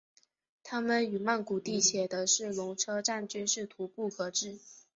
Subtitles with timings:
[0.63, 4.57] 它们与曼谷地铁的是隆车站均是徙步可至。